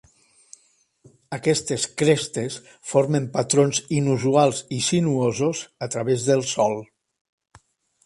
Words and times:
Aquestes 1.37 1.85
crestes 2.03 2.57
formen 2.93 3.29
patrons 3.37 3.83
inusuals 4.01 4.65
i 4.79 4.83
sinuosos 4.89 5.65
a 5.89 5.95
través 5.97 6.31
del 6.33 6.47
sòl. 6.59 6.79